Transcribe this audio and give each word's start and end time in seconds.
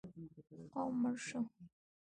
قوم 0.73 0.93
مړ 1.01 1.15
شو. 1.27 1.39